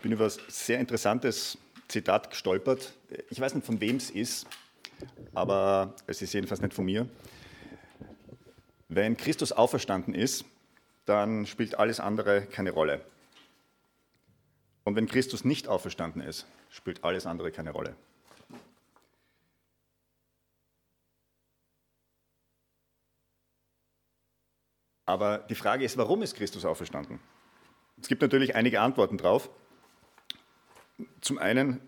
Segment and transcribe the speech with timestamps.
[0.00, 2.94] bin über ein sehr interessantes Zitat gestolpert.
[3.30, 4.46] Ich weiß nicht, von wem es ist,
[5.34, 7.08] aber es ist jedenfalls nicht von mir.
[8.88, 10.44] Wenn Christus auferstanden ist,
[11.04, 13.04] dann spielt alles andere keine Rolle.
[14.84, 17.94] Und wenn Christus nicht auferstanden ist, spielt alles andere keine Rolle.
[25.06, 27.18] Aber die Frage ist, warum ist Christus auferstanden?
[28.00, 29.50] Es gibt natürlich einige Antworten drauf.
[31.20, 31.80] Zum einen,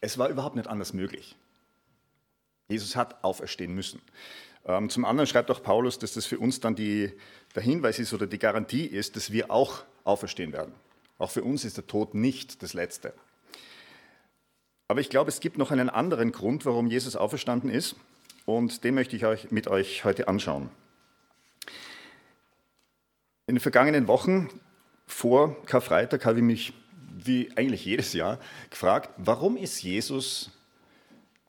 [0.00, 1.36] es war überhaupt nicht anders möglich.
[2.68, 4.00] Jesus hat auferstehen müssen.
[4.64, 7.12] Ähm, zum anderen schreibt auch Paulus, dass das für uns dann die,
[7.54, 10.74] der Hinweis ist oder die Garantie ist, dass wir auch auferstehen werden.
[11.18, 13.14] Auch für uns ist der Tod nicht das Letzte.
[14.88, 17.96] Aber ich glaube, es gibt noch einen anderen Grund, warum Jesus auferstanden ist.
[18.44, 20.70] Und den möchte ich euch, mit euch heute anschauen.
[23.48, 24.48] In den vergangenen Wochen
[25.06, 26.72] vor Karfreitag habe ich mich,
[27.24, 28.38] wie eigentlich jedes Jahr,
[28.70, 30.50] gefragt, warum ist Jesus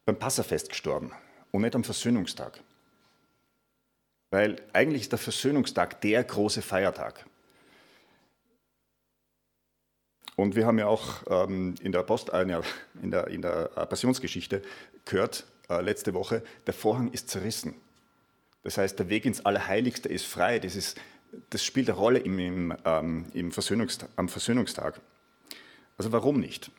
[0.06, 1.12] beim Passafest gestorben
[1.52, 2.62] und nicht am Versöhnungstag?
[4.32, 7.26] Weil eigentlich ist der Versöhnungstag der große Feiertag.
[10.36, 12.42] Und wir haben ja auch ähm, in, der Post, äh,
[13.02, 14.62] in, der, in der Passionsgeschichte
[15.06, 17.74] gehört, äh, letzte Woche, der Vorhang ist zerrissen.
[18.64, 20.60] Das heißt, der Weg ins Allerheiligste ist frei.
[20.60, 21.00] Das ist
[21.50, 25.00] das spielt eine Rolle im, im, ähm, im Versöhnungstag, am Versöhnungstag.
[25.98, 26.72] Also warum nicht?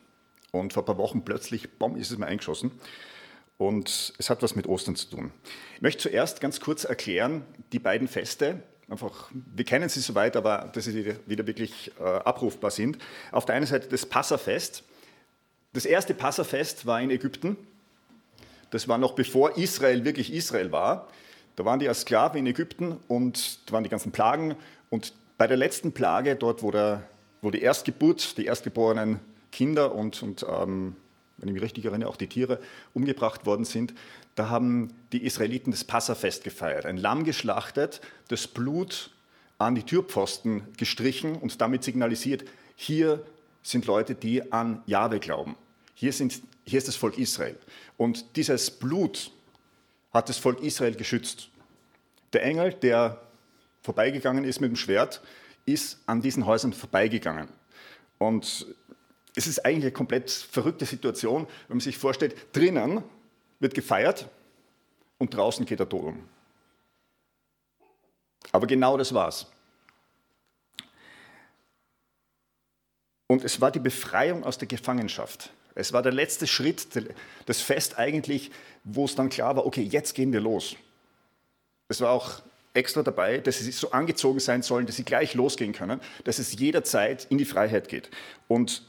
[0.51, 2.71] Und vor ein paar Wochen plötzlich, bom, ist es mir eingeschossen.
[3.57, 5.31] Und es hat was mit Ostern zu tun.
[5.75, 10.69] Ich möchte zuerst ganz kurz erklären, die beiden Feste, einfach, wir kennen sie soweit, aber
[10.73, 12.97] dass sie wieder wirklich äh, abrufbar sind.
[13.31, 14.83] Auf der einen Seite das Passafest.
[15.73, 17.57] Das erste Passafest war in Ägypten.
[18.71, 21.07] Das war noch bevor Israel wirklich Israel war.
[21.55, 24.55] Da waren die als Sklaven in Ägypten und da waren die ganzen Plagen.
[24.89, 27.03] Und bei der letzten Plage, dort, wo, der,
[27.41, 29.19] wo die Erstgeburt, die erstgeborenen
[29.51, 30.95] Kinder und, und ähm,
[31.37, 32.59] wenn ich mich richtig erinnere, auch die Tiere
[32.93, 33.93] umgebracht worden sind,
[34.35, 36.85] da haben die Israeliten das Passafest gefeiert.
[36.85, 39.11] Ein Lamm geschlachtet, das Blut
[39.57, 42.45] an die Türpfosten gestrichen und damit signalisiert,
[42.75, 43.25] hier
[43.63, 45.55] sind Leute, die an Jahwe glauben.
[45.93, 47.57] Hier, sind, hier ist das Volk Israel.
[47.97, 49.31] Und dieses Blut,
[50.11, 51.49] hat das Volk Israel geschützt.
[52.33, 53.21] Der Engel, der
[53.81, 55.21] vorbeigegangen ist mit dem Schwert,
[55.73, 57.49] ist an diesen Häusern vorbeigegangen.
[58.17, 58.67] Und
[59.35, 63.03] es ist eigentlich eine komplett verrückte Situation, wenn man sich vorstellt, drinnen
[63.59, 64.27] wird gefeiert
[65.17, 66.29] und draußen geht der Tod um.
[68.51, 69.47] Aber genau das war's.
[73.27, 75.51] Und es war die Befreiung aus der Gefangenschaft.
[75.75, 76.87] Es war der letzte Schritt,
[77.45, 78.51] das Fest eigentlich,
[78.83, 80.75] wo es dann klar war, okay, jetzt gehen wir los.
[81.89, 82.41] Es war auch
[82.73, 86.57] extra dabei, dass sie so angezogen sein sollen, dass sie gleich losgehen können, dass es
[86.59, 88.09] jederzeit in die Freiheit geht.
[88.47, 88.83] Und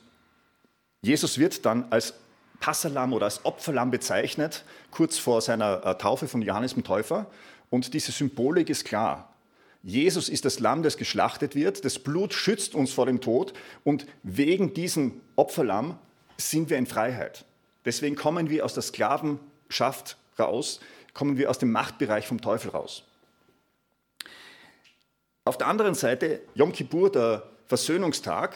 [1.02, 2.14] Jesus wird dann als
[2.60, 7.26] Passalam oder als Opferlamm bezeichnet, kurz vor seiner äh, Taufe von Johannes dem Täufer.
[7.70, 9.34] Und diese Symbolik ist klar.
[9.82, 11.86] Jesus ist das Lamm, das geschlachtet wird.
[11.86, 13.54] Das Blut schützt uns vor dem Tod.
[13.82, 15.98] Und wegen diesem Opferlamm
[16.36, 17.46] sind wir in Freiheit.
[17.86, 20.80] Deswegen kommen wir aus der Sklavenschaft raus,
[21.14, 23.04] kommen wir aus dem Machtbereich vom Teufel raus.
[25.50, 28.54] Auf der anderen Seite, Yom Kippur, der Versöhnungstag,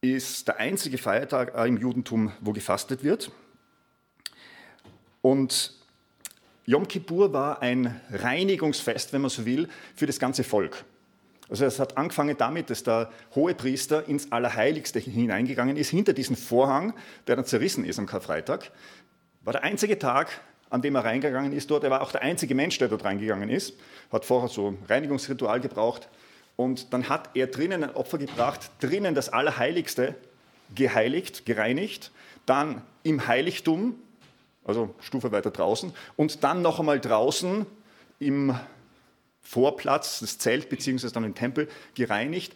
[0.00, 3.30] ist der einzige Feiertag im Judentum, wo gefastet wird.
[5.20, 5.74] Und
[6.64, 10.86] Yom Kippur war ein Reinigungsfest, wenn man so will, für das ganze Volk.
[11.50, 16.34] Also es hat angefangen damit, dass der hohe Priester ins Allerheiligste hineingegangen ist, hinter diesen
[16.34, 16.94] Vorhang,
[17.26, 18.72] der dann zerrissen ist am Karfreitag.
[19.42, 20.40] War der einzige Tag,
[20.70, 21.84] an dem er reingegangen ist dort.
[21.84, 23.74] Er war auch der einzige Mensch, der dort reingegangen ist.
[24.10, 26.08] Hat vorher so ein Reinigungsritual gebraucht.
[26.56, 30.14] Und dann hat er drinnen ein Opfer gebracht, drinnen das Allerheiligste
[30.74, 32.10] geheiligt, gereinigt.
[32.46, 33.96] Dann im Heiligtum,
[34.64, 35.92] also Stufe weiter draußen.
[36.16, 37.66] Und dann noch einmal draußen
[38.18, 38.54] im
[39.42, 42.54] Vorplatz, das Zelt beziehungsweise dann den Tempel gereinigt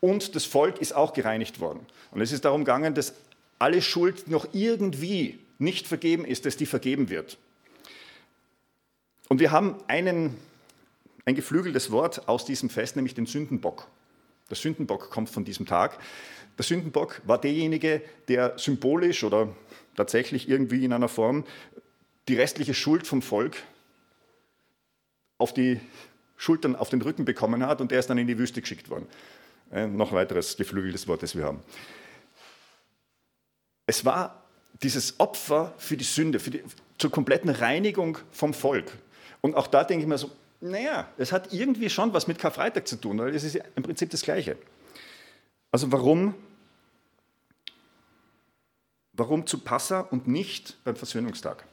[0.00, 1.80] und das Volk ist auch gereinigt worden.
[2.12, 3.14] Und es ist darum gegangen, dass
[3.58, 7.38] alle Schuld noch irgendwie nicht vergeben ist, dass die vergeben wird.
[9.28, 10.36] Und wir haben einen,
[11.24, 13.88] ein geflügeltes Wort aus diesem Fest, nämlich den Sündenbock.
[14.48, 15.98] Der Sündenbock kommt von diesem Tag.
[16.56, 19.48] Der Sündenbock war derjenige, der symbolisch oder
[19.96, 21.44] tatsächlich irgendwie in einer Form
[22.28, 23.56] die restliche Schuld vom Volk
[25.38, 25.80] auf die
[26.36, 29.06] Schultern auf den Rücken bekommen hat und der ist dann in die Wüste geschickt worden.
[29.70, 31.62] Ein noch weiteres geflügeltes Wort, das wir haben.
[33.86, 34.44] Es war
[34.82, 36.62] dieses Opfer für die Sünde, für die,
[36.98, 38.92] zur kompletten Reinigung vom Volk.
[39.40, 40.30] Und auch da denke ich mir so,
[40.60, 44.10] naja, es hat irgendwie schon was mit Karfreitag zu tun, weil es ist im Prinzip
[44.10, 44.56] das Gleiche.
[45.70, 46.34] Also warum
[49.16, 51.64] Warum zu Passa und nicht beim Versöhnungstag?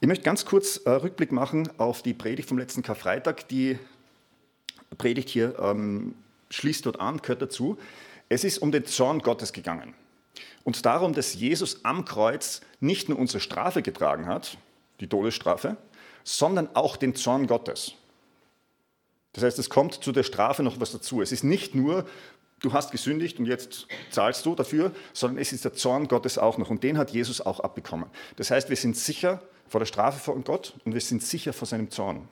[0.00, 3.48] Ich möchte ganz kurz äh, Rückblick machen auf die Predigt vom letzten Karfreitag.
[3.48, 3.80] Die
[4.96, 6.14] Predigt hier ähm,
[6.50, 7.78] schließt dort an, gehört dazu.
[8.28, 9.92] Es ist um den Zorn Gottes gegangen
[10.68, 14.58] und darum, dass Jesus am Kreuz nicht nur unsere Strafe getragen hat,
[15.00, 15.78] die Todesstrafe,
[16.24, 17.94] sondern auch den Zorn Gottes.
[19.32, 21.22] Das heißt, es kommt zu der Strafe noch was dazu.
[21.22, 22.04] Es ist nicht nur,
[22.60, 26.58] du hast gesündigt und jetzt zahlst du dafür, sondern es ist der Zorn Gottes auch
[26.58, 28.10] noch und den hat Jesus auch abbekommen.
[28.36, 31.66] Das heißt, wir sind sicher vor der Strafe von Gott und wir sind sicher vor
[31.66, 32.28] seinem Zorn.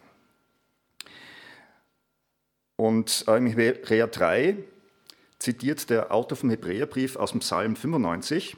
[2.76, 4.58] Und im Hebräer 3
[5.38, 8.56] zitiert der Autor vom Hebräerbrief aus dem Psalm 95,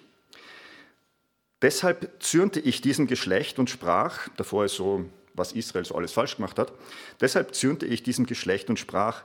[1.61, 6.37] Deshalb zürnte ich diesem Geschlecht und sprach, davor ist so, was Israel so alles falsch
[6.37, 6.73] gemacht hat,
[7.21, 9.25] deshalb zürnte ich diesem Geschlecht und sprach,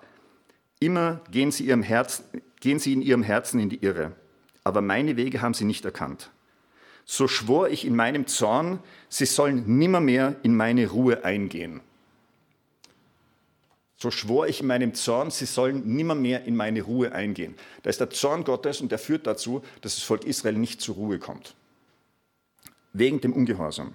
[0.80, 2.26] Immer gehen sie, ihrem Herzen,
[2.60, 4.14] gehen sie in ihrem Herzen in die Irre,
[4.64, 6.32] aber meine Wege haben sie nicht erkannt.
[7.06, 8.80] So schwor ich in meinem Zorn,
[9.10, 11.82] sie sollen nimmermehr in meine Ruhe eingehen.
[14.04, 17.56] So schwor ich in meinem Zorn, sie sollen nimmermehr in meine Ruhe eingehen.
[17.84, 20.96] Da ist der Zorn Gottes und der führt dazu, dass das Volk Israel nicht zur
[20.96, 21.56] Ruhe kommt.
[22.92, 23.94] Wegen dem Ungehorsam.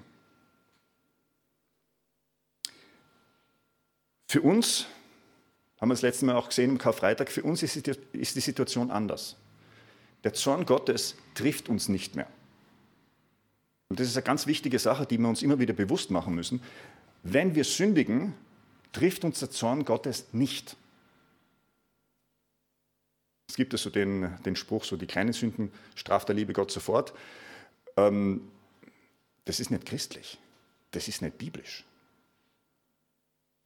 [4.28, 4.86] Für uns
[5.78, 9.36] haben wir das letzte Mal auch gesehen im Karfreitag, für uns ist die Situation anders.
[10.24, 12.28] Der Zorn Gottes trifft uns nicht mehr.
[13.90, 16.62] Und das ist eine ganz wichtige Sache, die wir uns immer wieder bewusst machen müssen.
[17.24, 18.32] Wenn wir sündigen,
[18.92, 20.76] trifft uns der Zorn Gottes nicht.
[23.48, 27.14] Es gibt also den, den Spruch, so die kleinen Sünden straft der liebe Gott sofort.
[27.96, 28.50] Ähm,
[29.44, 30.38] das ist nicht christlich.
[30.90, 31.84] Das ist nicht biblisch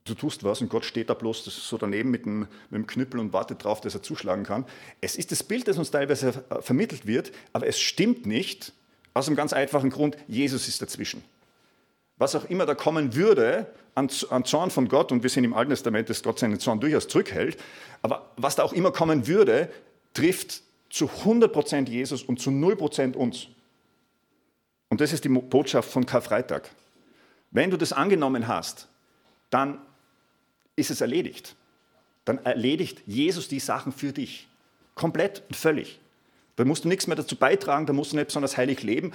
[0.05, 3.19] du tust was und Gott steht da bloß so daneben mit dem, mit dem Knüppel
[3.19, 4.65] und wartet darauf, dass er zuschlagen kann.
[5.01, 8.73] Es ist das Bild, das uns teilweise äh, vermittelt wird, aber es stimmt nicht
[9.13, 11.23] aus einem ganz einfachen Grund, Jesus ist dazwischen.
[12.17, 15.71] Was auch immer da kommen würde an, Zorn von Gott, und wir sehen im Alten
[15.71, 17.57] Testament, dass Gott seinen Zorn durchaus zurückhält,
[18.01, 19.69] aber was da auch immer kommen würde,
[20.13, 23.47] trifft zu 100% Jesus und zu 0% uns.
[24.89, 26.69] Und das ist die Botschaft von Karfreitag.
[27.49, 28.87] Wenn du das angenommen hast,
[29.49, 29.79] dann
[30.75, 31.55] ist es erledigt.
[32.25, 34.47] Dann erledigt Jesus die Sachen für dich.
[34.95, 35.99] Komplett und völlig.
[36.55, 39.11] Da musst du nichts mehr dazu beitragen, da musst du nicht besonders heilig leben,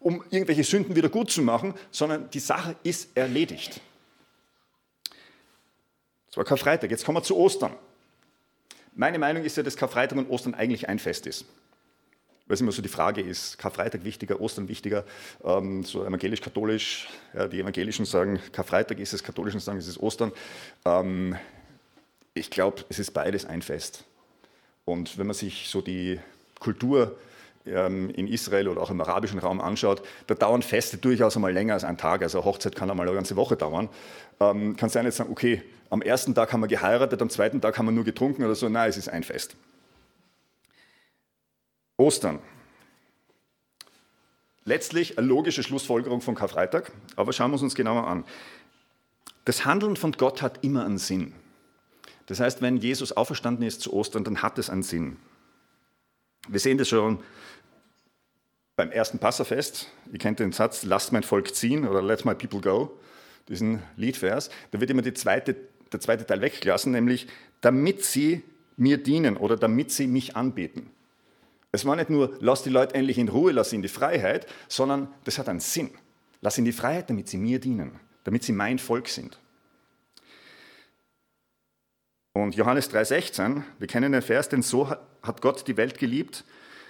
[0.00, 3.80] um irgendwelche Sünden wieder gut zu machen, sondern die Sache ist erledigt.
[6.28, 6.90] Das war Karfreitag.
[6.90, 7.74] Jetzt kommen wir zu Ostern.
[8.94, 11.44] Meine Meinung ist ja, dass Karfreitag und Ostern eigentlich ein Fest ist
[12.50, 15.04] weil es immer so die Frage ist, Karfreitag wichtiger, Ostern wichtiger,
[15.44, 20.32] ähm, so evangelisch-katholisch, ja, die Evangelischen sagen, Karfreitag ist es, Katholischen sagen, es ist Ostern.
[20.84, 21.36] Ähm,
[22.34, 24.02] ich glaube, es ist beides ein Fest.
[24.84, 26.18] Und wenn man sich so die
[26.58, 27.16] Kultur
[27.64, 31.84] in Israel oder auch im arabischen Raum anschaut, da dauern Feste durchaus einmal länger als
[31.84, 32.22] ein Tag.
[32.22, 33.90] Also eine Hochzeit kann einmal eine ganze Woche dauern.
[34.40, 37.76] Ähm, kann sein jetzt sagen, okay, am ersten Tag haben wir geheiratet, am zweiten Tag
[37.76, 38.68] haben wir nur getrunken oder so.
[38.68, 39.56] Nein, es ist ein Fest.
[41.98, 42.38] Ostern.
[44.64, 48.24] Letztlich eine logische Schlussfolgerung von Karfreitag, aber schauen wir es uns genauer an.
[49.44, 51.34] Das Handeln von Gott hat immer einen Sinn.
[52.26, 55.16] Das heißt, wenn Jesus auferstanden ist zu Ostern, dann hat es einen Sinn.
[56.48, 57.20] Wir sehen das schon
[58.76, 59.88] beim ersten Passafest.
[60.10, 62.98] Ihr kennt den Satz, lasst mein Volk ziehen oder let my people go,
[63.48, 64.50] diesen Liedvers.
[64.70, 65.56] Da wird immer zweite,
[65.92, 67.26] der zweite Teil weggelassen, nämlich
[67.60, 68.42] damit sie
[68.76, 70.90] mir dienen oder damit sie mich anbeten.
[71.72, 74.46] Es war nicht nur, lass die Leute endlich in Ruhe, lass sie in die Freiheit,
[74.66, 75.90] sondern das hat einen Sinn.
[76.40, 79.38] Lass sie in die Freiheit, damit sie mir dienen, damit sie mein Volk sind.
[82.32, 86.44] Und Johannes 3,16, wir kennen den Vers, denn so hat Gott die Welt geliebt,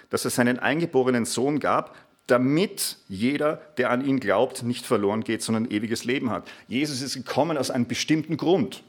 [0.09, 1.95] dass er seinen eingeborenen Sohn gab,
[2.27, 6.49] damit jeder, der an ihn glaubt, nicht verloren geht, sondern ewiges Leben hat.
[6.67, 8.83] Jesus ist gekommen aus einem bestimmten Grund.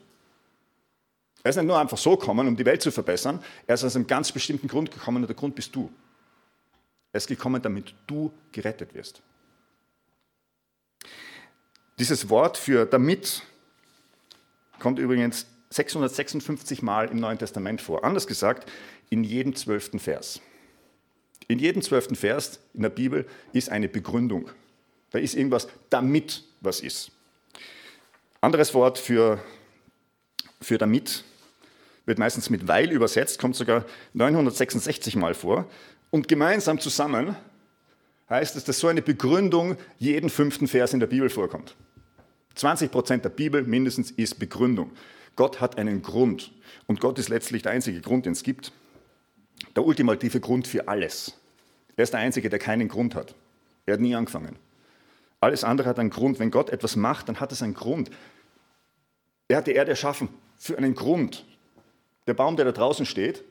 [1.43, 3.97] Er ist nicht nur einfach so gekommen, um die Welt zu verbessern, er ist aus
[3.97, 5.91] einem ganz bestimmten Grund gekommen und der Grund bist du.
[7.13, 9.23] Er ist gekommen, damit du gerettet wirst.
[11.99, 13.43] Dieses Wort für damit
[14.79, 18.05] kommt übrigens 656 Mal im Neuen Testament vor.
[18.05, 18.71] Anders gesagt,
[19.11, 20.41] in jedem zwölften Vers.
[21.49, 24.51] In jedem zwölften Vers in der Bibel ist eine Begründung.
[25.11, 27.11] Da ist irgendwas, damit was ist.
[28.41, 29.39] Anderes Wort für,
[30.61, 31.25] für damit
[32.07, 35.69] wird meistens mit weil übersetzt, kommt sogar 966 Mal vor.
[36.11, 37.37] Und gemeinsam zusammen
[38.29, 41.77] heißt es, dass so eine Begründung jeden fünften Vers in der Bibel vorkommt.
[42.55, 44.91] 20 Prozent der Bibel mindestens ist Begründung.
[45.37, 46.53] Gott hat einen Grund.
[46.87, 48.73] Und Gott ist letztlich der einzige Grund, den es gibt.
[49.77, 51.39] der ultimative Grund für alles.
[51.97, 53.35] Er ist der Einzige, der keinen Grund hat.
[53.87, 54.57] Er hat nie angefangen.
[55.41, 56.39] Alles andere hat einen Grund.
[56.39, 58.11] Wenn Gott etwas macht, dann hat es einen Grund.
[59.49, 61.45] Er hat die Erde erschaffen für einen Grund.
[62.27, 63.45] Der Baum, der da draußen steht,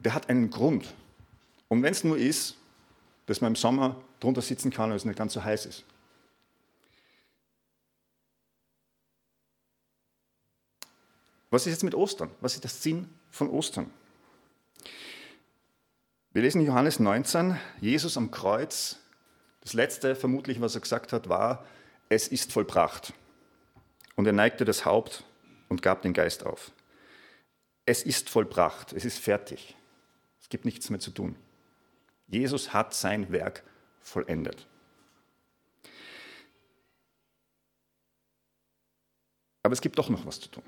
[0.00, 0.94] der hat einen Grund.
[1.68, 2.56] Und wenn es nur ist,
[3.26, 5.84] dass man im Sommer drunter sitzen kann und es nicht ganz so heiß ist.
[11.50, 12.30] Was ist jetzt mit Ostern?
[12.40, 13.90] Was ist der Sinn von Ostern?
[16.32, 18.98] Wir lesen Johannes 19, Jesus am Kreuz.
[19.62, 21.64] Das letzte, vermutlich, was er gesagt hat, war,
[22.10, 23.12] es ist vollbracht.
[24.14, 25.24] Und er neigte das Haupt
[25.68, 26.70] und gab den Geist auf.
[27.86, 29.74] Es ist vollbracht, es ist fertig.
[30.40, 31.36] Es gibt nichts mehr zu tun.
[32.26, 33.62] Jesus hat sein Werk
[34.00, 34.66] vollendet.
[39.62, 40.62] Aber es gibt doch noch was zu tun.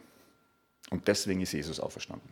[0.91, 2.29] Und deswegen ist Jesus auferstanden.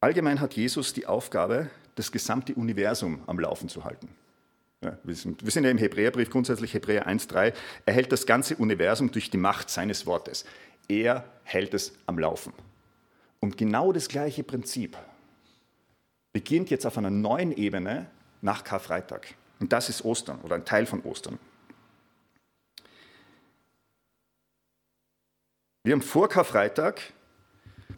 [0.00, 4.08] Allgemein hat Jesus die Aufgabe, das gesamte Universum am Laufen zu halten.
[4.82, 7.54] Ja, wir, sind, wir, sind, ja im Hebräerbrief grundsätzlich Hebräer 1.3.
[7.86, 10.44] Er hält das ganze Universum durch die Macht seines Wortes.
[10.88, 12.52] Er hält es am Laufen.
[13.40, 14.98] Und genau das gleiche Prinzip
[16.34, 18.06] beginnt jetzt auf einer neuen Ebene
[18.42, 19.34] nach Karfreitag.
[19.60, 21.38] Und das ist Ostern oder ein Teil von Ostern.
[25.86, 27.02] Wir haben vor Karfreitag,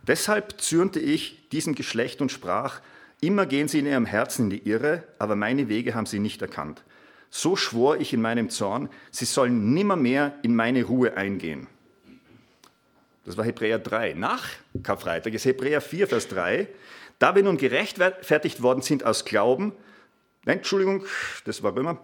[0.08, 2.80] deshalb zürnte ich diesem Geschlecht und sprach,
[3.20, 6.42] immer gehen sie in ihrem Herzen in die Irre, aber meine Wege haben sie nicht
[6.42, 6.82] erkannt.
[7.30, 11.68] So schwor ich in meinem Zorn, sie sollen nimmermehr in meine Ruhe eingehen.
[13.24, 14.14] Das war Hebräer 3.
[14.14, 14.48] Nach
[14.82, 16.66] Karfreitag ist Hebräer 4, Vers 3.
[17.20, 19.72] Da wir nun gerechtfertigt worden sind aus Glauben,
[20.44, 21.04] nein, Entschuldigung,
[21.44, 22.00] das war Römer,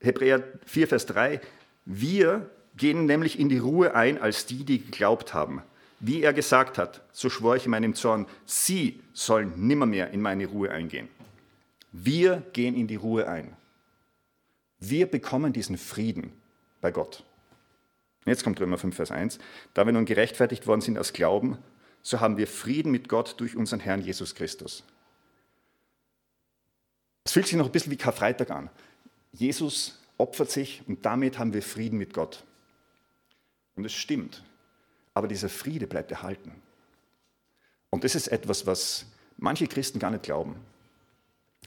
[0.00, 1.40] Hebräer 4, Vers 3,
[1.84, 5.62] wir gehen nämlich in die Ruhe ein als die, die geglaubt haben.
[5.98, 10.46] Wie er gesagt hat, so schwor ich in meinem Zorn, sie sollen nimmermehr in meine
[10.46, 11.08] Ruhe eingehen.
[11.92, 13.54] Wir gehen in die Ruhe ein.
[14.78, 16.32] Wir bekommen diesen Frieden
[16.80, 17.22] bei Gott.
[18.24, 19.38] Jetzt kommt Römer 5, Vers 1.
[19.74, 21.58] Da wir nun gerechtfertigt worden sind aus Glauben,
[22.02, 24.84] so haben wir Frieden mit Gott durch unseren Herrn Jesus Christus.
[27.24, 28.70] Es fühlt sich noch ein bisschen wie Karfreitag an.
[29.32, 32.44] Jesus opfert sich und damit haben wir Frieden mit Gott.
[33.76, 34.42] Und es stimmt.
[35.14, 36.52] Aber dieser Friede bleibt erhalten.
[37.90, 40.56] Und das ist etwas, was manche Christen gar nicht glauben.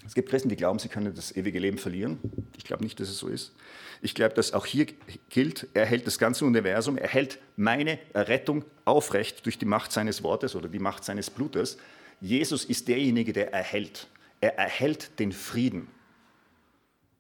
[0.06, 2.20] Es gibt Christen, die glauben, sie können das ewige Leben verlieren.
[2.58, 3.54] Ich glaube nicht, dass es so ist.
[4.02, 4.88] Ich glaube, dass auch hier
[5.30, 10.24] gilt, er hält das ganze Universum, er hält meine Errettung aufrecht durch die Macht seines
[10.24, 11.78] Wortes oder die Macht seines Blutes.
[12.20, 14.08] Jesus ist derjenige, der erhält.
[14.42, 15.88] Er erhält den Frieden.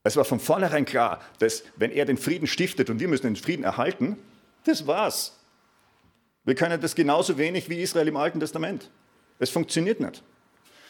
[0.04, 3.38] Es war von vornherein klar, dass wenn er den Frieden stiftet und wir müssen den
[3.38, 4.18] Frieden erhalten,
[4.64, 5.40] das war's.
[6.44, 8.90] Wir können das genauso wenig wie Israel im Alten Testament.
[9.40, 10.24] Es funktioniert nicht.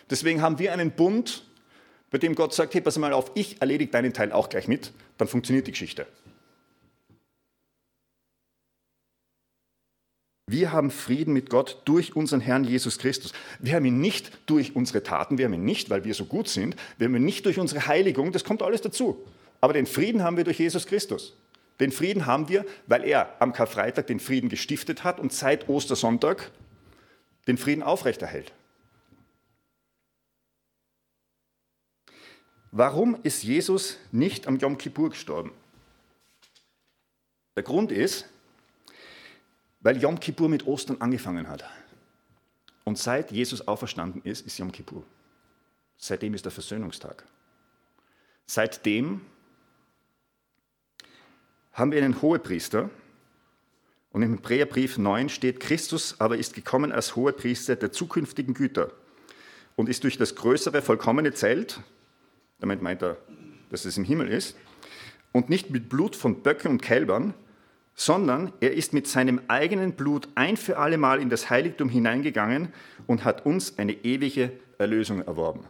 [0.10, 1.46] Deswegen haben wir einen Bund,
[2.10, 4.92] bei dem Gott sagt, hey, pass mal auf, ich erledige deinen Teil auch gleich mit,
[5.18, 6.06] dann funktioniert die Geschichte.
[10.46, 13.32] Wir haben Frieden mit Gott durch unseren Herrn Jesus Christus.
[13.60, 16.48] Wir haben ihn nicht durch unsere Taten, wir haben ihn nicht, weil wir so gut
[16.48, 19.26] sind, wir haben ihn nicht durch unsere Heiligung, das kommt alles dazu.
[19.62, 21.34] Aber den Frieden haben wir durch Jesus Christus.
[21.80, 26.52] Den Frieden haben wir, weil er am Karfreitag den Frieden gestiftet hat und seit Ostersonntag
[27.48, 28.54] den Frieden aufrechterhält.
[32.72, 35.52] Warum ist Jesus nicht am Yom Kippur gestorben?
[37.56, 38.28] Der Grund ist,
[39.82, 41.64] weil Yom Kippur mit Ostern angefangen hat.
[42.84, 45.04] Und seit Jesus auferstanden ist, ist Yom Kippur.
[45.98, 47.24] Seitdem ist der Versöhnungstag.
[48.46, 49.22] Seitdem
[51.74, 52.90] haben wir einen Hohepriester.
[54.12, 58.92] Und im Hebräerbrief 9 steht, Christus aber ist gekommen als Hohepriester der zukünftigen Güter
[59.76, 61.82] und ist durch das größere, vollkommene Zelt,
[62.60, 63.18] damit meint er,
[63.72, 64.56] dass es im Himmel ist,
[65.32, 67.34] und nicht mit Blut von Böcken und Kälbern,
[67.96, 72.72] sondern er ist mit seinem eigenen Blut ein für alle Mal in das Heiligtum hineingegangen
[73.08, 75.66] und hat uns eine ewige Erlösung erworben.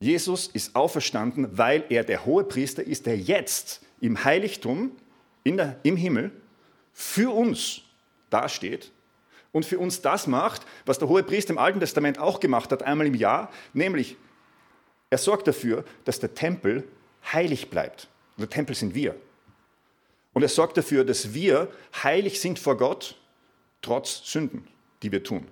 [0.00, 4.92] Jesus ist auferstanden, weil er der Hohepriester ist, der jetzt im Heiligtum,
[5.46, 6.30] der, im Himmel,
[6.92, 7.80] für uns
[8.28, 8.92] dasteht
[9.50, 13.06] und für uns das macht, was der Hohepriester im Alten Testament auch gemacht hat, einmal
[13.06, 14.16] im Jahr, nämlich
[15.08, 16.86] er sorgt dafür, dass der Tempel
[17.32, 18.08] heilig bleibt.
[18.36, 19.14] Der Tempel sind wir.
[20.34, 21.68] Und er sorgt dafür, dass wir
[22.02, 23.16] heilig sind vor Gott,
[23.80, 24.66] trotz Sünden,
[25.02, 25.48] die wir tun.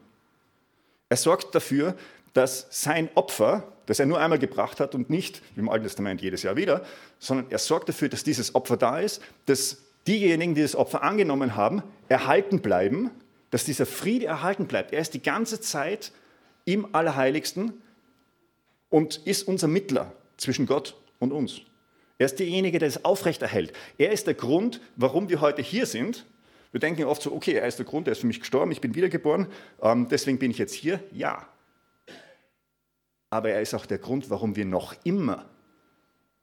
[1.09, 1.97] Er sorgt dafür,
[2.35, 6.21] dass sein Opfer, das er nur einmal gebracht hat und nicht wie im Alten Testament
[6.21, 6.85] jedes Jahr wieder,
[7.19, 11.57] sondern er sorgt dafür, dass dieses Opfer da ist, dass diejenigen, die das Opfer angenommen
[11.57, 13.11] haben, erhalten bleiben,
[13.51, 14.93] dass dieser Friede erhalten bleibt.
[14.93, 16.13] Er ist die ganze Zeit
[16.65, 17.73] im Allerheiligsten
[18.89, 21.61] und ist unser Mittler zwischen Gott und uns.
[22.19, 23.73] Er ist derjenige, der es aufrechterhält.
[23.99, 26.25] Er ist der Grund, warum wir heute hier sind.
[26.71, 28.81] Wir denken oft so, okay, er ist der Grund, er ist für mich gestorben, ich
[28.81, 29.47] bin wiedergeboren,
[29.83, 31.01] ähm, deswegen bin ich jetzt hier.
[31.13, 31.47] Ja.
[33.33, 35.47] Aber er ist auch der Grund, warum wir noch immer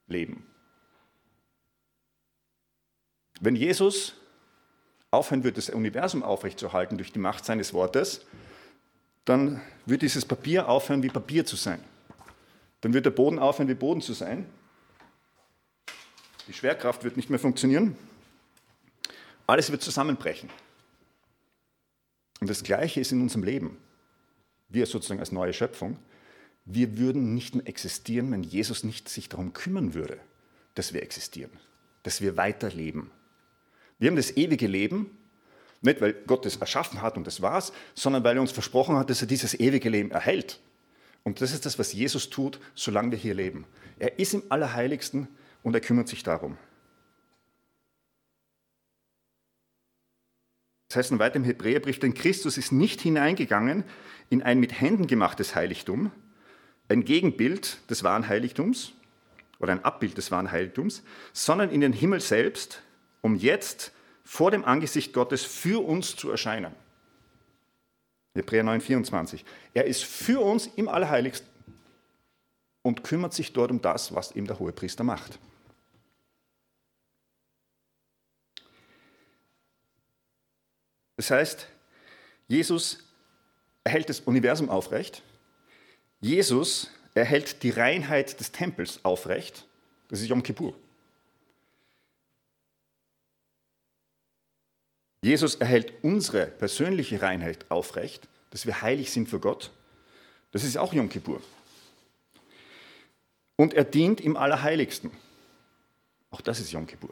[0.08, 0.44] leben.
[3.40, 4.14] Wenn Jesus
[5.12, 8.26] aufhören würde, das Universum aufrechtzuerhalten durch die Macht seines Wortes,
[9.24, 11.80] dann würde dieses Papier aufhören, wie Papier zu sein.
[12.80, 14.44] Dann wird der Boden aufhören, wie Boden zu sein.
[16.48, 17.96] Die Schwerkraft wird nicht mehr funktionieren.
[19.46, 20.50] Alles wird zusammenbrechen.
[22.40, 23.78] Und das Gleiche ist in unserem Leben.
[24.68, 25.96] Wir sozusagen als neue Schöpfung.
[26.64, 30.18] Wir würden nicht mehr existieren, wenn Jesus nicht sich darum kümmern würde,
[30.74, 31.50] dass wir existieren,
[32.02, 33.10] dass wir weiterleben.
[33.98, 35.10] Wir haben das ewige Leben,
[35.82, 39.10] nicht weil Gott es erschaffen hat und das war's, sondern weil er uns versprochen hat,
[39.10, 40.60] dass er dieses ewige Leben erhält.
[41.22, 43.66] Und das ist das, was Jesus tut, solange wir hier leben.
[43.98, 45.28] Er ist im Allerheiligsten
[45.62, 46.56] und er kümmert sich darum.
[50.88, 53.84] Das heißt weiter im Hebräerbrief, denn Christus ist nicht hineingegangen
[54.28, 56.10] in ein mit Händen gemachtes Heiligtum,
[56.90, 58.92] ein Gegenbild des wahren Heiligtums
[59.60, 62.82] oder ein Abbild des wahren Heiligtums, sondern in den Himmel selbst,
[63.20, 63.92] um jetzt
[64.24, 66.74] vor dem Angesicht Gottes für uns zu erscheinen.
[68.34, 69.44] Hebräer 9, 24.
[69.72, 71.48] Er ist für uns im Allerheiligsten
[72.82, 75.38] und kümmert sich dort um das, was ihm der Hohepriester macht.
[81.16, 81.68] Das heißt,
[82.48, 83.04] Jesus
[83.84, 85.22] erhält das Universum aufrecht.
[86.20, 89.66] Jesus erhält die Reinheit des Tempels aufrecht.
[90.08, 90.74] Das ist Yom Kippur.
[95.22, 99.70] Jesus erhält unsere persönliche Reinheit aufrecht, dass wir heilig sind für Gott.
[100.50, 101.40] Das ist auch Yom Kippur.
[103.56, 105.10] Und er dient im Allerheiligsten.
[106.30, 107.10] Auch das ist Yom Kippur.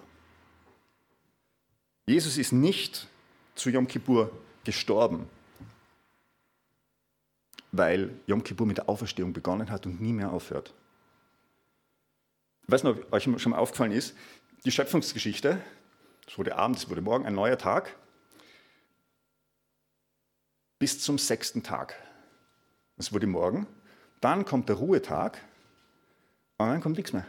[2.07, 3.07] Jesus ist nicht
[3.55, 4.31] zu Yom Kippur
[4.65, 5.29] gestorben,
[7.73, 10.75] weil Yom Kippur mit der Auferstehung begonnen hat und nie mehr aufhört.
[12.63, 14.15] Ich weiß nicht, ob euch schon mal aufgefallen ist,
[14.65, 15.63] die Schöpfungsgeschichte,
[16.27, 17.97] es wurde Abend, es wurde Morgen, ein neuer Tag,
[20.79, 21.95] bis zum sechsten Tag.
[22.97, 23.67] Es wurde Morgen,
[24.21, 25.39] dann kommt der Ruhetag
[26.59, 27.27] und dann kommt nichts mehr.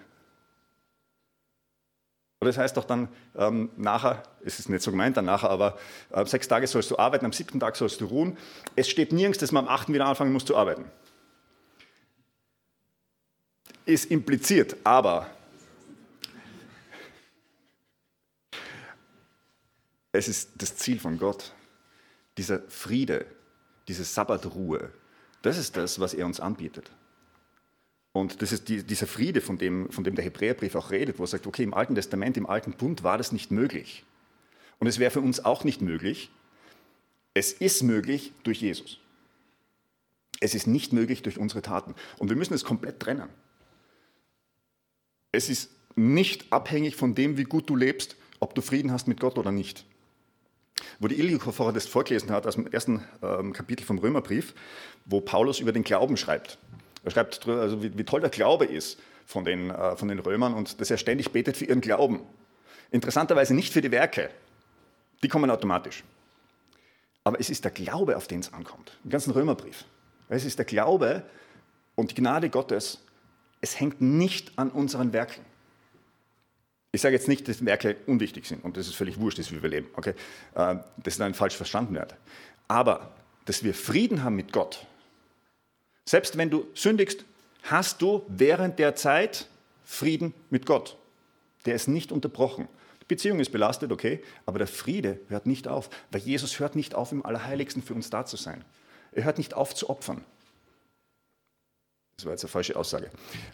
[2.41, 5.77] Das heißt doch dann ähm, nachher, es ist nicht so gemeint dann nachher, aber
[6.11, 8.37] äh, sechs Tage sollst du arbeiten, am siebten Tag sollst du ruhen.
[8.77, 10.85] Es steht nirgends, dass man am achten wieder anfangen muss zu arbeiten.
[13.85, 15.29] Ist impliziert, aber
[20.13, 21.51] es ist das Ziel von Gott.
[22.37, 23.25] Dieser Friede,
[23.89, 24.93] diese Sabbatruhe,
[25.41, 26.89] das ist das, was er uns anbietet.
[28.11, 31.23] Und das ist die, dieser Friede, von dem, von dem der Hebräerbrief auch redet, wo
[31.23, 34.03] er sagt, okay, im Alten Testament, im Alten Bund war das nicht möglich.
[34.79, 36.31] Und es wäre für uns auch nicht möglich.
[37.33, 38.99] Es ist möglich durch Jesus.
[40.39, 41.93] Es ist nicht möglich durch unsere Taten.
[42.17, 43.29] Und wir müssen es komplett trennen.
[45.31, 49.19] Es ist nicht abhängig von dem, wie gut du lebst, ob du Frieden hast mit
[49.19, 49.85] Gott oder nicht.
[50.99, 54.55] Wo die Illiko vorher das vorgelesen hat, aus dem ersten ähm, Kapitel vom Römerbrief,
[55.05, 56.57] wo Paulus über den Glauben schreibt.
[57.03, 60.53] Er schreibt, also wie, wie toll der Glaube ist von den, äh, von den Römern
[60.53, 62.21] und dass er ständig betet für ihren Glauben.
[62.91, 64.29] Interessanterweise nicht für die Werke,
[65.23, 66.03] die kommen automatisch.
[67.23, 68.97] Aber es ist der Glaube, auf den es ankommt.
[69.03, 69.85] Im ganzen Römerbrief.
[70.29, 71.23] Es ist der Glaube
[71.95, 72.99] und die Gnade Gottes.
[73.61, 75.45] Es hängt nicht an unseren Werken.
[76.91, 79.61] Ich sage jetzt nicht, dass Werke unwichtig sind und dass es völlig wurscht ist, wie
[79.61, 79.89] wir leben.
[79.95, 80.15] Okay?
[80.55, 82.15] Das ist dann falsch verstanden wird.
[82.67, 83.11] Aber
[83.45, 84.87] dass wir Frieden haben mit Gott,
[86.09, 87.23] selbst wenn du sündigst,
[87.61, 89.47] hast du während der Zeit
[89.85, 90.97] Frieden mit Gott.
[91.67, 92.67] Der ist nicht unterbrochen.
[93.03, 96.95] Die Beziehung ist belastet, okay, aber der Friede hört nicht auf, weil Jesus hört nicht
[96.95, 98.65] auf, im Allerheiligsten für uns da zu sein.
[99.11, 100.25] Er hört nicht auf zu opfern.
[102.17, 103.11] Das war jetzt eine falsche Aussage.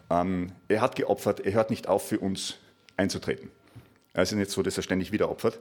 [0.10, 2.56] Ähm, er hat geopfert, er hört nicht auf, für uns
[2.96, 3.52] einzutreten.
[4.14, 5.60] Er ist nicht so, dass er ständig wieder opfert.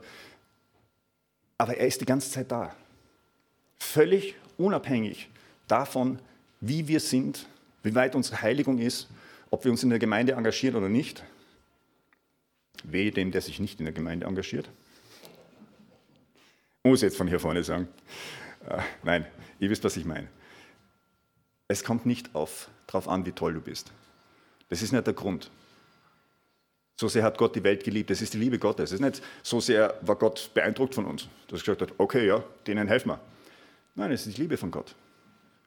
[1.57, 2.73] Aber er ist die ganze Zeit da.
[3.79, 5.29] Völlig unabhängig
[5.67, 6.19] davon,
[6.67, 7.47] wie wir sind,
[7.83, 9.07] wie weit unsere Heiligung ist,
[9.51, 11.23] ob wir uns in der Gemeinde engagieren oder nicht.
[12.83, 14.69] Wehe dem, der sich nicht in der Gemeinde engagiert.
[16.83, 17.87] Muss ich jetzt von hier vorne sagen.
[18.67, 19.25] Äh, nein,
[19.59, 20.27] ihr wisst, was ich meine.
[21.67, 23.91] Es kommt nicht darauf an, wie toll du bist.
[24.69, 25.49] Das ist nicht der Grund.
[26.97, 28.09] So sehr hat Gott die Welt geliebt.
[28.09, 28.91] Das ist die Liebe Gottes.
[28.91, 32.25] Es ist nicht so sehr, war Gott beeindruckt von uns, dass er gesagt hat, okay,
[32.25, 33.19] ja, denen helfen wir.
[33.95, 34.95] Nein, es ist die Liebe von Gott.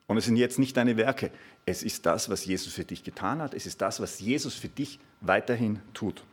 [0.08, 1.30] Und es sind jetzt nicht deine Werke.
[1.66, 3.52] Es ist das, was Jesus für dich getan hat.
[3.52, 6.24] Es ist das, was Jesus für dich weiterhin tut.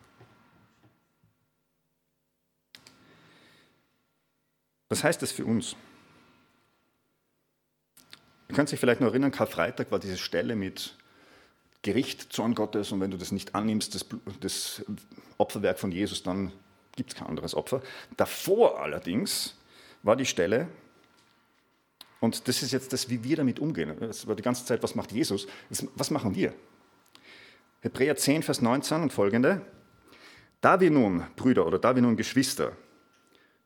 [4.87, 5.75] Was heißt das für uns?
[8.47, 10.95] Ihr könnt sich vielleicht noch erinnern, Karfreitag war diese Stelle mit
[11.81, 14.05] Gericht, Zorn Gottes und wenn du das nicht annimmst, das,
[14.39, 14.85] das
[15.37, 16.53] Opferwerk von Jesus, dann
[16.95, 17.81] gibt es kein anderes Opfer.
[18.15, 19.55] Davor allerdings
[20.01, 20.69] war die Stelle,
[22.25, 23.95] und das ist jetzt das, wie wir damit umgehen.
[23.99, 25.47] Das war die ganze Zeit, was macht Jesus?
[25.95, 26.53] Was machen wir?
[27.81, 29.61] Hebräer 10, Vers 19 und folgende.
[30.59, 32.75] Da wir nun, Brüder oder da wir nun Geschwister,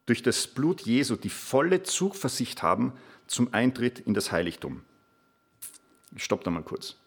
[0.06, 2.94] durch das Blut Jesu die volle Zuversicht haben
[3.28, 4.82] zum Eintritt in das Heiligtum.
[6.16, 6.98] Ich stoppe da mal kurz.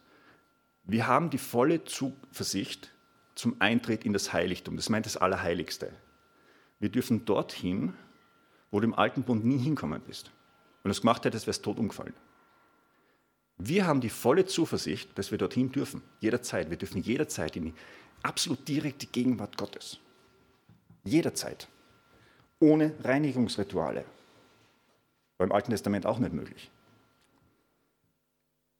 [0.85, 2.91] Wir haben die volle Zuversicht
[3.35, 4.75] zum Eintritt in das Heiligtum.
[4.75, 5.91] Das meint das Allerheiligste.
[6.79, 7.93] Wir dürfen dorthin,
[8.71, 10.31] wo du im alten Bund nie hinkommen bist.
[10.83, 12.13] Wenn du es gemacht hättest, wärst du tot umgefallen.
[13.57, 16.69] Wir haben die volle Zuversicht, dass wir dorthin dürfen, jederzeit.
[16.69, 17.73] Wir dürfen jederzeit in die
[18.21, 19.99] absolut direkte Gegenwart Gottes.
[21.03, 21.67] Jederzeit
[22.63, 24.05] ohne Reinigungsrituale.
[25.37, 26.71] War im Alten Testament auch nicht möglich.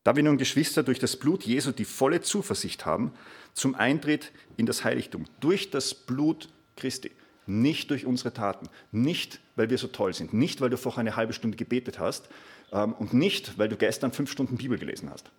[0.03, 3.13] Da wir nun Geschwister durch das Blut Jesu die volle Zuversicht haben
[3.53, 7.11] zum Eintritt in das Heiligtum, durch das Blut Christi,
[7.45, 11.15] nicht durch unsere Taten, nicht weil wir so toll sind, nicht weil du vorher eine
[11.15, 12.29] halbe Stunde gebetet hast
[12.71, 15.31] ähm, und nicht weil du gestern fünf Stunden Bibel gelesen hast.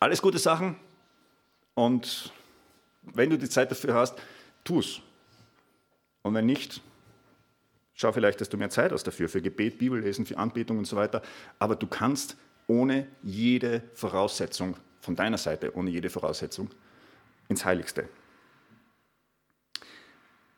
[0.00, 0.76] Alles gute Sachen
[1.74, 2.32] und
[3.02, 4.16] wenn du die Zeit dafür hast,
[4.64, 5.00] tu es.
[6.22, 6.80] Und wenn nicht,
[7.94, 10.96] Schau vielleicht, dass du mehr Zeit hast dafür, für Gebet, Bibellesen, für Anbetung und so
[10.96, 11.22] weiter.
[11.60, 16.70] Aber du kannst ohne jede Voraussetzung, von deiner Seite, ohne jede Voraussetzung,
[17.48, 18.08] ins Heiligste.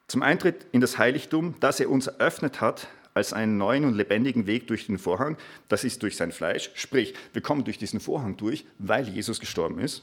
[0.09, 4.47] Zum Eintritt in das Heiligtum, das er uns eröffnet hat, als einen neuen und lebendigen
[4.47, 5.39] Weg durch den Vorhang,
[5.69, 6.71] das ist durch sein Fleisch.
[6.75, 10.03] Sprich, wir kommen durch diesen Vorhang durch, weil Jesus gestorben ist.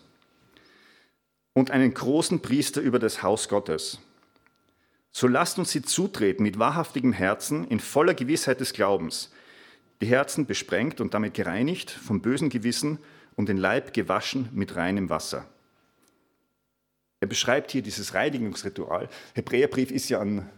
[1.53, 3.99] Und einen großen Priester über das Haus Gottes.
[5.11, 9.31] So lasst uns sie zutreten mit wahrhaftigem Herzen, in voller Gewissheit des Glaubens,
[10.01, 12.97] die Herzen besprengt und damit gereinigt vom bösen Gewissen
[13.35, 15.45] und den Leib gewaschen mit reinem Wasser.
[17.23, 19.07] Er beschreibt hier dieses Reinigungsritual.
[19.33, 20.49] Hebräerbrief ist ja an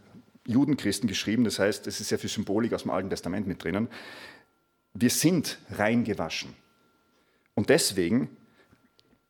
[0.47, 3.87] Judenchristen geschrieben, das heißt, es ist sehr viel Symbolik aus dem Alten Testament mit drinnen.
[4.95, 6.55] Wir sind rein gewaschen.
[7.53, 8.35] Und deswegen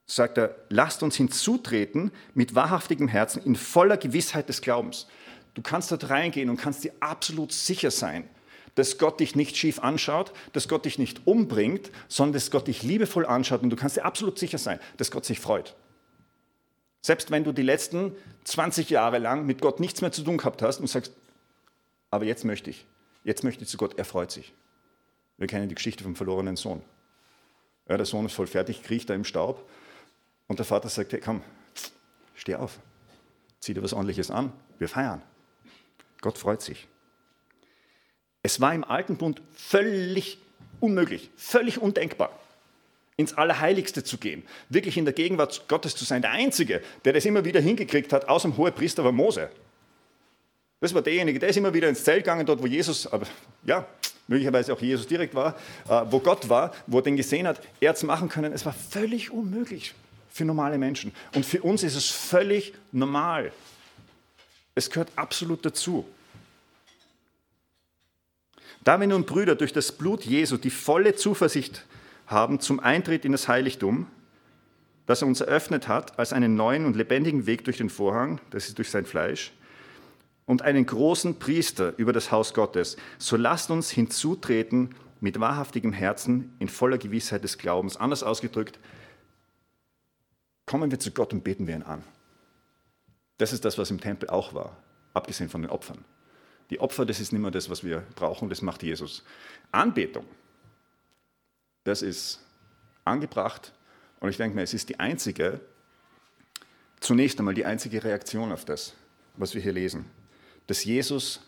[0.05, 5.07] sagt er, lasst uns hinzutreten mit wahrhaftigem Herzen in voller Gewissheit des Glaubens.
[5.55, 8.29] Du kannst dort reingehen und kannst dir absolut sicher sein,
[8.75, 12.81] dass Gott dich nicht schief anschaut, dass Gott dich nicht umbringt, sondern dass Gott dich
[12.81, 15.75] liebevoll anschaut und du kannst dir absolut sicher sein, dass Gott sich freut.
[17.05, 18.15] Selbst wenn du die letzten
[18.45, 21.11] 20 Jahre lang mit Gott nichts mehr zu tun gehabt hast und sagst,
[22.09, 22.87] aber jetzt möchte ich,
[23.23, 24.55] jetzt möchte ich zu Gott, er freut sich.
[25.37, 26.81] Wir kennen die Geschichte vom verlorenen Sohn.
[27.87, 29.69] Ja, der Sohn ist voll fertig, kriecht da im Staub
[30.47, 31.43] und der Vater sagt, hey, komm,
[32.33, 32.79] steh auf,
[33.59, 35.21] zieh dir was ordentliches an, wir feiern.
[36.21, 36.87] Gott freut sich.
[38.41, 40.39] Es war im alten Bund völlig
[40.79, 42.31] unmöglich, völlig undenkbar,
[43.17, 46.21] ins Allerheiligste zu gehen, wirklich in der Gegenwart Gottes zu sein.
[46.21, 49.49] Der Einzige, der das immer wieder hingekriegt hat, außer dem Hohepriester, war Mose.
[50.81, 53.25] Das war derjenige, der ist immer wieder ins Zelt gegangen, dort wo Jesus, aber
[53.63, 53.87] ja,
[54.27, 55.55] möglicherweise auch Jesus direkt war,
[55.87, 58.51] äh, wo Gott war, wo er den gesehen hat, er hat es machen können.
[58.51, 59.93] Es war völlig unmöglich
[60.29, 61.13] für normale Menschen.
[61.33, 63.53] Und für uns ist es völlig normal.
[64.75, 66.05] Es gehört absolut dazu.
[68.83, 71.85] Da wir nun, Brüder, durch das Blut Jesu die volle Zuversicht
[72.59, 74.07] zum Eintritt in das Heiligtum,
[75.05, 78.67] das er uns eröffnet hat, als einen neuen und lebendigen Weg durch den Vorhang, das
[78.67, 79.53] ist durch sein Fleisch,
[80.45, 86.53] und einen großen Priester über das Haus Gottes, so lasst uns hinzutreten mit wahrhaftigem Herzen
[86.59, 87.97] in voller Gewissheit des Glaubens.
[87.97, 88.79] Anders ausgedrückt,
[90.65, 92.03] kommen wir zu Gott und beten wir ihn an.
[93.37, 94.77] Das ist das, was im Tempel auch war,
[95.13, 96.05] abgesehen von den Opfern.
[96.69, 99.23] Die Opfer, das ist nicht mehr das, was wir brauchen, das macht Jesus.
[99.71, 100.25] Anbetung,
[101.85, 102.41] das ist
[103.05, 103.71] angebracht
[104.19, 105.61] und ich denke mir, es ist die einzige,
[106.99, 108.93] zunächst einmal die einzige Reaktion auf das,
[109.37, 110.05] was wir hier lesen.
[110.67, 111.41] Dass Jesus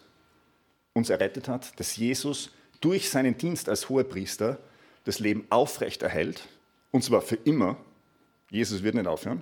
[0.94, 4.60] uns errettet hat, dass Jesus durch seinen Dienst als Hohepriester
[5.04, 6.48] das Leben aufrecht erhält,
[6.92, 7.78] und zwar für immer,
[8.50, 9.42] Jesus wird nicht aufhören.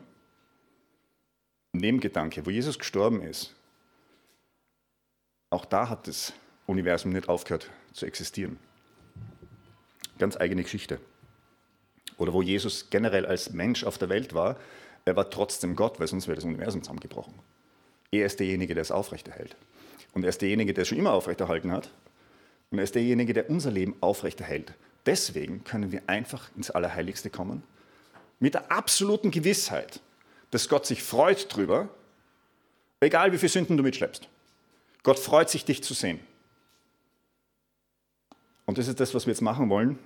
[1.74, 3.54] Nebengedanke, wo Jesus gestorben ist,
[5.50, 6.34] auch da hat das
[6.66, 8.58] Universum nicht aufgehört zu existieren.
[10.17, 10.99] Ganz eigene Geschichte.
[12.17, 14.58] Oder wo Jesus generell als Mensch auf der Welt war,
[15.04, 17.34] er war trotzdem Gott, weil sonst wäre das Universum zusammengebrochen.
[18.12, 19.56] Er ist derjenige, der es aufrechterhält.
[20.13, 21.91] Und er ist derjenige, der es schon immer aufrechterhalten hat.
[22.71, 24.73] Und er ist derjenige, der unser Leben aufrechterhält.
[25.06, 27.63] Deswegen können wir einfach ins Allerheiligste kommen,
[28.39, 30.01] mit der absoluten Gewissheit,
[30.51, 31.89] dass Gott sich freut drüber,
[32.99, 34.28] egal wie viele Sünden du mitschleppst.
[35.04, 36.19] Gott freut sich, dich zu sehen.
[38.65, 39.99] Und das ist das, was wir jetzt machen wollen.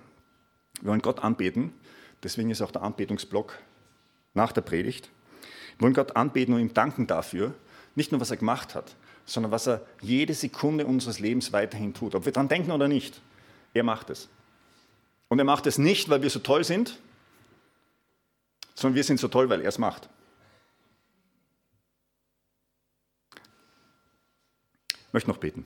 [0.81, 1.73] Wir wollen Gott anbeten.
[2.23, 3.57] Deswegen ist auch der Anbetungsblock
[4.33, 5.09] nach der Predigt.
[5.77, 7.53] Wir wollen Gott anbeten und ihm danken dafür,
[7.95, 8.95] nicht nur was er gemacht hat,
[9.25, 12.15] sondern was er jede Sekunde unseres Lebens weiterhin tut.
[12.15, 13.21] Ob wir daran denken oder nicht,
[13.73, 14.27] er macht es.
[15.29, 16.99] Und er macht es nicht, weil wir so toll sind,
[18.75, 20.09] sondern wir sind so toll, weil er es macht.
[25.07, 25.65] Ich möchte noch beten.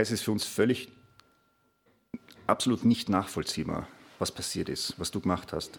[0.00, 0.90] Es ist für uns völlig,
[2.46, 3.86] absolut nicht nachvollziehbar,
[4.18, 5.78] was passiert ist, was du gemacht hast.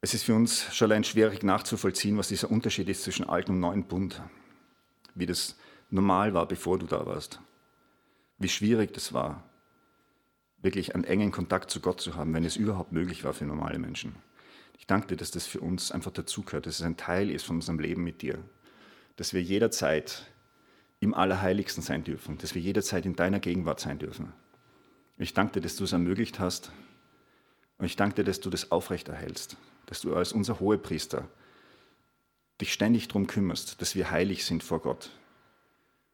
[0.00, 3.60] Es ist für uns schon allein schwierig nachzuvollziehen, was dieser Unterschied ist zwischen altem und
[3.60, 4.20] neuen Bund,
[5.14, 5.56] wie das
[5.88, 7.38] normal war, bevor du da warst,
[8.38, 9.48] wie schwierig das war,
[10.60, 13.78] wirklich einen engen Kontakt zu Gott zu haben, wenn es überhaupt möglich war für normale
[13.78, 14.16] Menschen.
[14.78, 17.56] Ich danke dir, dass das für uns einfach dazugehört, dass es ein Teil ist von
[17.56, 18.42] unserem Leben mit dir,
[19.16, 20.26] dass wir jederzeit
[21.04, 24.32] im Allerheiligsten sein dürfen, dass wir jederzeit in deiner Gegenwart sein dürfen.
[25.16, 26.72] Ich danke dir, dass du es ermöglicht hast
[27.78, 31.28] und ich danke dir, dass du das aufrechterhältst dass du als unser Hohepriester
[32.60, 35.10] dich ständig darum kümmerst, dass wir heilig sind vor Gott,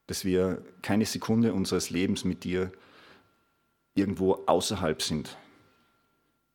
[0.07, 2.73] dass wir keine Sekunde unseres Lebens mit dir
[3.95, 5.37] irgendwo außerhalb sind,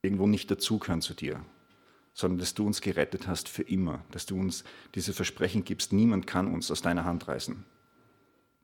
[0.02, 1.44] irgendwo nicht dazugehören zu dir,
[2.14, 4.64] sondern dass du uns gerettet hast für immer, dass du uns
[4.96, 7.66] diese Versprechen gibst, niemand kann uns aus deiner Hand reißen.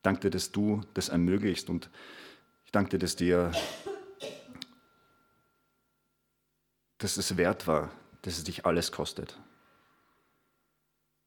[0.02, 1.90] Danke dir, dass du das ermöglicht und
[2.66, 3.52] ich danke dir, dass dir
[7.02, 9.40] dass es wert war, dass es dich alles kostet.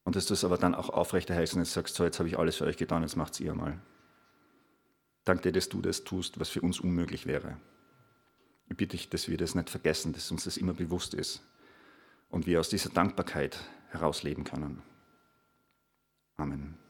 [0.04, 2.38] Und dass du es aber dann auch aufrechterhältst und jetzt sagst, so, jetzt habe ich
[2.38, 3.80] alles für euch getan, jetzt macht es ihr mal.
[5.24, 7.56] Danke dir, dass du das tust, was für uns unmöglich wäre.
[8.68, 11.42] Ich bitte dich, dass wir das nicht vergessen, dass uns das immer bewusst ist
[12.28, 13.58] und wir aus dieser Dankbarkeit
[13.88, 14.82] herausleben können.
[16.36, 16.83] Amen.